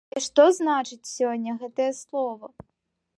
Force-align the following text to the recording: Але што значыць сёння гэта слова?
Але 0.11 0.21
што 0.27 0.45
значыць 0.59 1.09
сёння 1.17 1.53
гэта 1.65 1.91
слова? 2.01 2.45